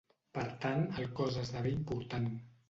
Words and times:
Per 0.37 0.45
tant, 0.63 0.81
el 1.03 1.11
cos 1.19 1.37
esdevé 1.43 1.75
important. 1.81 2.29